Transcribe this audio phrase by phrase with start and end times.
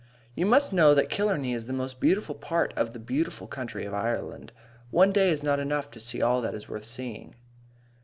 [0.33, 3.93] You must know that Killarney is the most beautiful part of the beautiful country of
[3.93, 4.51] Ireland.
[4.89, 7.35] One day is not enough to see all that is worth seeing.